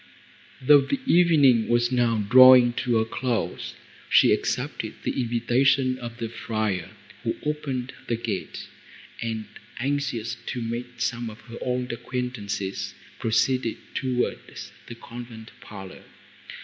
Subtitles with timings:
[0.59, 3.75] Though the evening was now drawing to a close,
[4.09, 6.89] she accepted the invitation of the friar,
[7.21, 8.67] who opened the gate,
[9.21, 9.45] and,
[9.77, 16.01] anxious to meet some of her old acquaintances, proceeded towards the convent parlour.